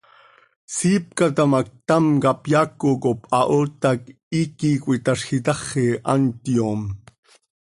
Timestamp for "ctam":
1.67-2.05